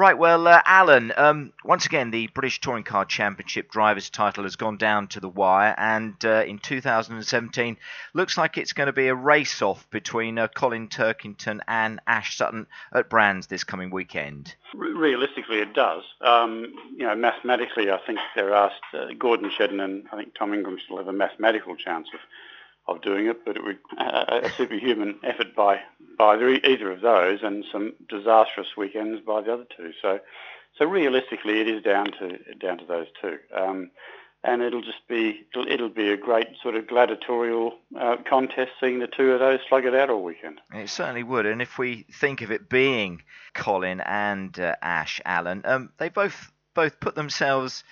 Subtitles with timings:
[0.00, 4.56] Right, well, uh, Alan, um, once again, the British Touring Car Championship Drivers' title has
[4.56, 7.76] gone down to the wire, and uh, in 2017,
[8.14, 12.34] looks like it's going to be a race off between uh, Colin Turkington and Ash
[12.34, 14.54] Sutton at Brands this coming weekend.
[14.74, 16.02] Realistically, it does.
[16.22, 20.54] Um, you know, mathematically, I think they're asked, uh, Gordon Shedden and I think Tom
[20.54, 22.20] Ingram still have a mathematical chance of
[22.90, 25.80] of doing it, but it would a, a superhuman effort by
[26.18, 29.92] by either of those, and some disastrous weekends by the other two.
[30.02, 30.20] So,
[30.76, 33.38] so realistically, it is down to down to those two.
[33.54, 33.90] Um,
[34.42, 38.98] and it'll just be it'll, it'll, be a great sort of gladiatorial uh, contest seeing
[38.98, 40.60] the two of those slug it out all weekend.
[40.72, 43.22] It certainly would, and if we think of it being
[43.54, 47.84] Colin and uh, Ash Allen, um, they both both put themselves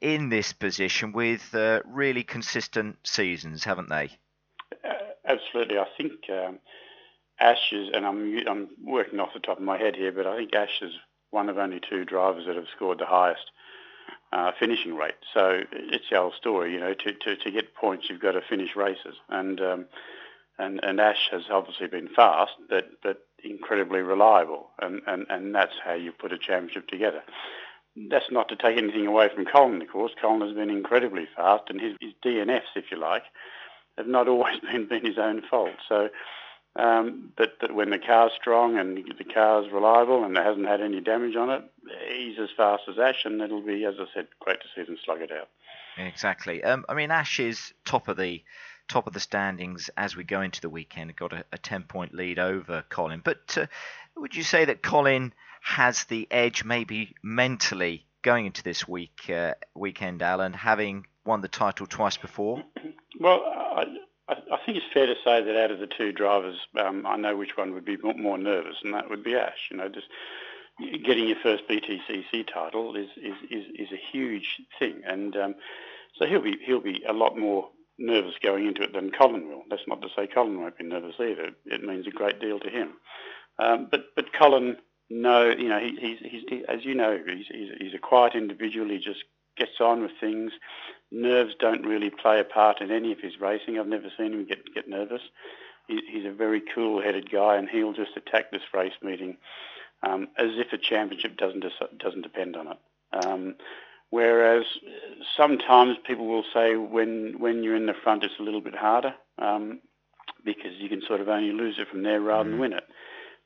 [0.00, 4.10] in this position with uh, really consistent seasons, haven't they?
[5.26, 5.78] Absolutely.
[5.78, 6.58] I think um,
[7.38, 10.36] Ash is, and I'm I'm working off the top of my head here, but I
[10.36, 10.92] think Ash is
[11.30, 13.50] one of only two drivers that have scored the highest
[14.32, 15.14] uh, finishing rate.
[15.34, 16.94] So it's the old story, you know.
[16.94, 19.86] To, to, to get points, you've got to finish races, and um,
[20.58, 25.74] and and Ash has obviously been fast, but but incredibly reliable, and and and that's
[25.84, 27.22] how you put a championship together.
[28.10, 30.12] That's not to take anything away from Colin, of course.
[30.20, 33.22] Colin has been incredibly fast, and his, his DNFs, if you like,
[33.96, 35.76] have not always been, been his own fault.
[35.88, 36.08] So,
[36.76, 40.80] um, but, but when the car's strong and the car's reliable and it hasn't had
[40.80, 41.64] any damage on it,
[42.08, 44.98] he's as fast as Ash, and it'll be, as I said, great to see them
[45.04, 45.48] slug it out.
[45.96, 46.62] Exactly.
[46.62, 48.42] Um, I mean, Ash is top of the
[48.88, 51.16] top of the standings as we go into the weekend.
[51.16, 53.66] Got a, a ten point lead over Colin, but uh,
[54.16, 59.54] would you say that Colin has the edge, maybe mentally, going into this week uh,
[59.74, 62.62] weekend, Alan, having won the title twice before?
[63.18, 63.42] Well,
[64.52, 67.36] I, think it's fair to say that out of the two drivers, um, I know
[67.36, 69.68] which one would be more nervous, and that would be Ash.
[69.70, 70.06] You know, just
[71.04, 75.54] getting your first BTCC title is is, is, is a huge thing, and um,
[76.18, 79.62] so he'll be he'll be a lot more nervous going into it than Colin will.
[79.70, 81.50] That's not to say Colin won't be nervous either.
[81.64, 82.94] It means a great deal to him.
[83.58, 84.76] Um, but but Colin,
[85.08, 88.34] no, you know, he, he's, he's he, as you know, he's, he's he's a quiet
[88.34, 88.88] individual.
[88.88, 89.24] He just
[89.56, 90.52] gets on with things.
[91.10, 93.78] Nerves don't really play a part in any of his racing.
[93.78, 95.22] I've never seen him get get nervous.
[95.86, 99.36] He, he's a very cool-headed guy, and he'll just attack this race meeting
[100.02, 101.64] um, as if a championship doesn't
[101.98, 102.78] doesn't depend on it.
[103.24, 103.54] Um,
[104.10, 104.64] whereas
[105.36, 109.14] sometimes people will say when when you're in the front, it's a little bit harder
[109.38, 109.80] um,
[110.44, 112.62] because you can sort of only lose it from there rather than mm.
[112.62, 112.84] win it.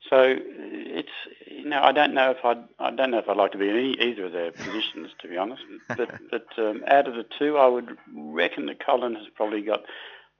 [0.09, 1.09] So it's
[1.47, 3.69] you know I don't know if I I don't know if I'd like to be
[3.69, 5.61] in any, either of their positions to be honest.
[5.87, 9.83] But but um, out of the two, I would reckon that Colin has probably got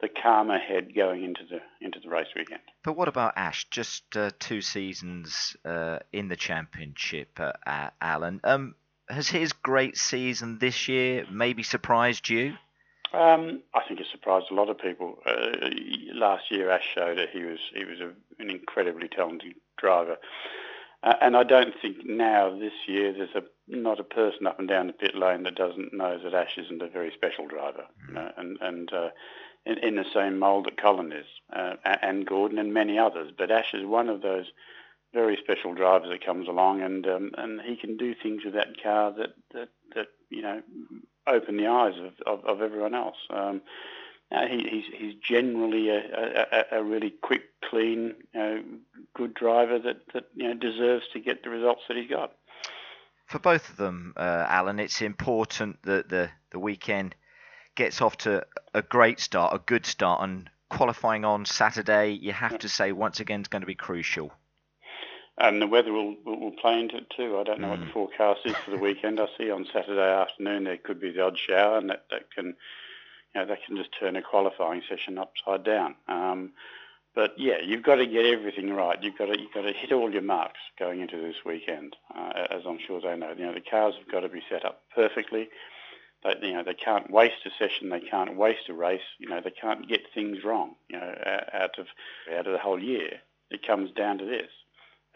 [0.02, 2.62] the calmer head going into the into the race weekend.
[2.84, 3.68] But what about Ash?
[3.70, 8.42] Just uh, two seasons uh, in the championship, uh, Alan.
[8.44, 8.76] Um,
[9.10, 12.54] has his great season this year maybe surprised you?
[13.14, 15.18] Um, I think it surprised a lot of people.
[15.26, 15.70] Uh,
[16.14, 18.12] last year, Ash showed that he was he was a,
[18.42, 20.18] an incredibly talented driver,
[21.04, 24.68] uh, and I don't think now this year there's a not a person up and
[24.68, 28.14] down the pit lane that doesn't know that Ash isn't a very special driver, you
[28.14, 29.10] know, and and uh,
[29.66, 33.32] in, in, the same mould that Colin is, uh, and Gordon and many others.
[33.38, 34.46] But Ash is one of those
[35.14, 38.82] very special drivers that comes along, and um, and he can do things with that
[38.82, 40.62] car that that, that you know
[41.32, 43.18] open the eyes of, of, of everyone else.
[43.30, 43.62] Um,
[44.32, 48.64] uh, he, he's, he's generally a, a, a really quick, clean, you know,
[49.14, 52.34] good driver that, that you know, deserves to get the results that he's got.
[53.26, 57.16] For both of them, uh, Alan, it's important that the, the weekend
[57.76, 62.60] gets off to a great start, a good start, and qualifying on Saturday, you have
[62.60, 64.32] to say once again, is going to be crucial
[65.42, 67.38] and the weather will, will, will play into it too.
[67.40, 67.72] I don't know mm.
[67.72, 67.94] what the mm.
[67.94, 69.20] forecast is for the weekend.
[69.20, 72.56] I see on Saturday afternoon there could be the odd shower, and that, that can,
[73.34, 75.96] you know, that can just turn a qualifying session upside down.
[76.08, 76.52] Um,
[77.16, 79.02] but yeah, you've got to get everything right.
[79.02, 82.48] You've got to you've got to hit all your marks going into this weekend, uh,
[82.50, 83.34] as I'm sure they know.
[83.38, 85.50] You know, the cars have got to be set up perfectly.
[86.24, 87.90] They, you know, they can't waste a session.
[87.90, 89.02] They can't waste a race.
[89.18, 90.76] You know, they can't get things wrong.
[90.88, 91.16] You know,
[91.54, 91.88] out of
[92.34, 93.20] out of the whole year,
[93.50, 94.52] it comes down to this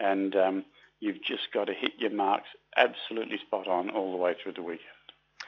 [0.00, 0.64] and um,
[1.00, 4.62] you've just got to hit your marks absolutely spot on all the way through the
[4.62, 4.82] weekend.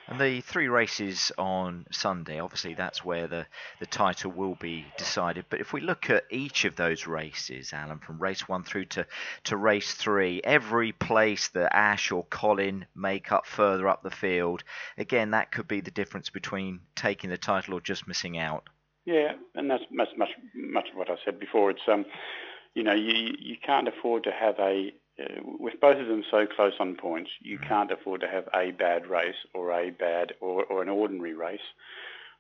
[0.07, 3.47] And the three races on Sunday, obviously that's where the,
[3.79, 5.45] the title will be decided.
[5.51, 9.07] But if we look at each of those races, Alan, from race one through to,
[9.45, 14.65] to race three, every place that Ash or Colin make up further up the field,
[14.97, 18.67] again, that could be the difference between taking the title or just missing out.
[19.05, 21.71] Yeah, and that's, that's much much of what I said before.
[21.71, 22.07] It's um,
[22.79, 26.47] you know, you, you can't afford to have a, uh, with both of them so
[26.47, 27.69] close on points, you mm.
[27.69, 31.69] can't afford to have a bad race or a bad or, or an ordinary race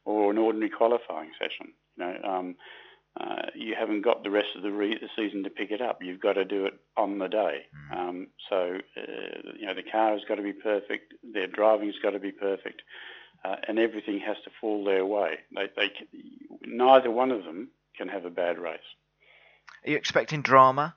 [0.05, 1.73] or an ordinary qualifying session.
[1.96, 2.55] You know, um,
[3.20, 6.05] uh, you haven't got the rest of the, re- the, season to pick it up.
[6.05, 7.67] You've got to do it on the day.
[7.93, 7.99] Mm.
[7.99, 11.14] Um, so, uh, you know, the car has got to be perfect.
[11.35, 12.82] Their driving's got to be perfect.
[13.44, 15.38] Uh, and everything has to fall their way.
[15.52, 15.90] They, they,
[16.64, 18.79] neither one of them can have a bad race.
[19.86, 20.94] Are you expecting drama?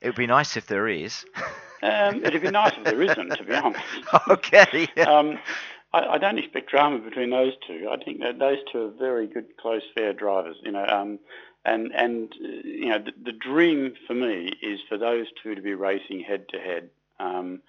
[0.00, 1.24] It would be nice if there is.
[1.82, 3.84] um, it'd be nice if there isn't, to be honest.
[4.28, 4.88] Okay.
[4.96, 5.04] Yeah.
[5.04, 5.38] Um,
[5.92, 7.88] I, I, don't expect drama between those two.
[7.90, 10.56] I think that those two are very good, close, fair drivers.
[10.62, 11.18] You know, um,
[11.64, 15.62] and and uh, you know, the, the, dream for me is for those two to
[15.62, 16.90] be racing head to head,
[17.20, 17.62] um,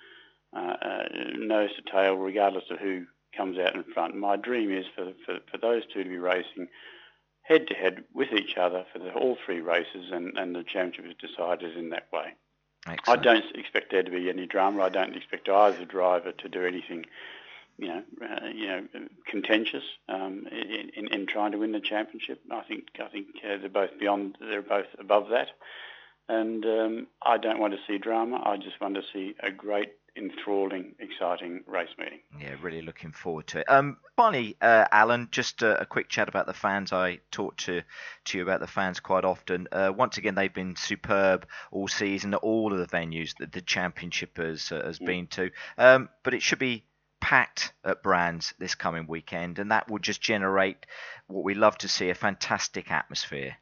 [0.55, 1.03] uh, uh,
[1.37, 3.05] nose to tail, regardless of who
[3.35, 4.15] comes out in front.
[4.15, 6.67] My dream is for, for, for those two to be racing
[7.47, 11.05] head to head with each other for the, all three races, and, and the championship
[11.05, 12.33] is decided in that way.
[12.87, 13.19] Excellent.
[13.19, 14.83] I don't expect there to be any drama.
[14.83, 17.05] I don't expect either driver to do anything,
[17.77, 18.87] you know, uh, you know,
[19.27, 22.41] contentious um, in, in, in, trying to win the championship.
[22.51, 25.49] I think I think uh, they're both beyond, they're both above that,
[26.29, 28.41] and um, I don't want to see drama.
[28.43, 32.19] I just want to see a great enthralling, exciting race meeting.
[32.39, 33.69] Yeah, really looking forward to it.
[33.69, 36.93] Um, finally, uh, Alan, just a, a, quick chat about the fans.
[36.93, 37.81] I talk to
[38.25, 39.67] to you about the fans quite often.
[39.71, 43.61] Uh, once again, they've been superb all season at all of the venues that the
[43.61, 45.05] championship has uh, has mm.
[45.05, 45.51] been to.
[45.77, 46.85] Um, but it should be
[47.19, 50.85] packed at Brands this coming weekend, and that will just generate
[51.27, 53.57] what we love to see—a fantastic atmosphere.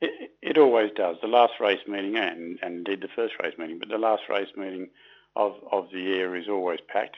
[0.00, 1.16] It, it always does.
[1.20, 4.48] The last race meeting, and, and indeed the first race meeting, but the last race
[4.56, 4.90] meeting
[5.36, 7.16] of, of the year is always packed.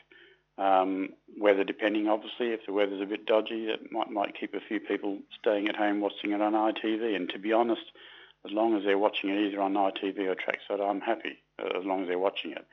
[0.58, 4.60] Um, weather depending, obviously, if the weather's a bit dodgy, that might might keep a
[4.60, 7.16] few people staying at home watching it on ITV.
[7.16, 7.82] And to be honest,
[8.44, 11.84] as long as they're watching it either on ITV or trackside, I'm happy uh, as
[11.84, 12.66] long as they're watching it.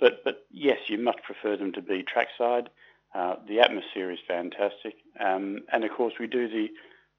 [0.00, 2.70] But but yes, you much prefer them to be trackside.
[3.14, 6.68] Uh, the atmosphere is fantastic, um, and of course we do the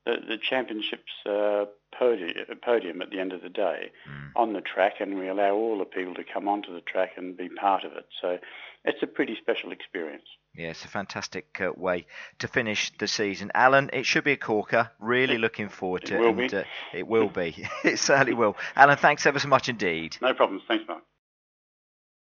[0.05, 1.65] the, the championships uh,
[1.97, 4.29] podium, podium at the end of the day mm.
[4.35, 7.37] on the track, and we allow all the people to come onto the track and
[7.37, 8.07] be part of it.
[8.21, 8.37] So
[8.85, 10.25] it's a pretty special experience.
[10.55, 12.07] Yeah, it's a fantastic uh, way
[12.39, 13.51] to finish the season.
[13.53, 14.91] Alan, it should be a corker.
[14.99, 16.19] Really it, looking forward to it.
[16.19, 16.63] Will and, uh,
[16.93, 17.67] it will be.
[17.83, 18.55] it certainly will.
[18.75, 20.17] Alan, thanks ever so much indeed.
[20.21, 20.63] No problems.
[20.67, 21.03] Thanks, Mark.